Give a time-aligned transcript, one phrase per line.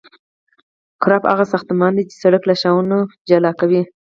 [1.01, 3.81] کرب هغه ساختمان دی چې سرک له شانو جلا کوي